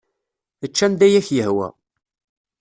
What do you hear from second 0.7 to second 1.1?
anda